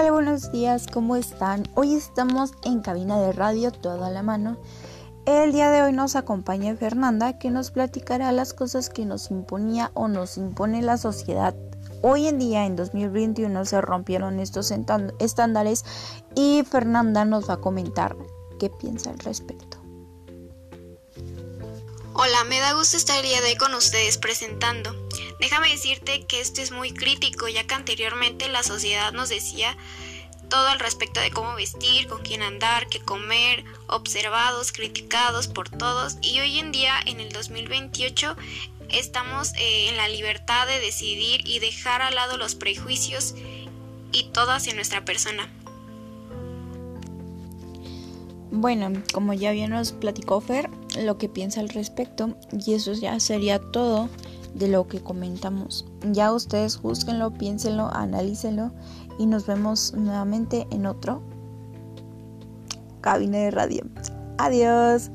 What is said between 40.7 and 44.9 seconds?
decidir y dejar al lado los prejuicios y todo hacia